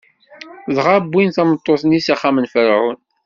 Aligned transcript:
Dɣa 0.75 0.95
wwin 1.01 1.29
tameṭṭut-nni 1.35 1.99
s 2.01 2.07
axxam 2.13 2.37
n 2.39 2.45
Ferɛun. 2.53 2.97